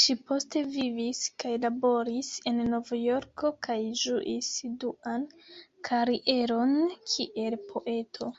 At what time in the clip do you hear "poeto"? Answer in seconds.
7.72-8.30